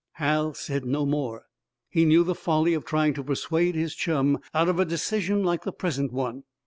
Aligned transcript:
Hal 0.13 0.55
said 0.55 0.83
no 0.83 1.05
more. 1.05 1.45
He 1.87 2.05
knew 2.05 2.23
the 2.23 2.33
folly 2.33 2.73
of 2.73 2.85
trying 2.85 3.13
to 3.13 3.23
persuade 3.23 3.75
his 3.75 3.93
chum 3.93 4.39
out 4.51 4.67
of 4.67 4.79
a 4.79 4.83
decision 4.83 5.43
like 5.43 5.61
the 5.61 5.71
present 5.71 6.11
one. 6.11 6.43